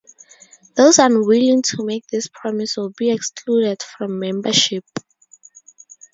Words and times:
Those 0.73 0.97
unwilling 0.97 1.61
to 1.61 1.85
make 1.85 2.07
this 2.07 2.27
promise 2.27 2.75
would 2.75 2.95
be 2.95 3.11
excluded 3.11 3.83
from 3.83 4.17
membership. 4.17 4.83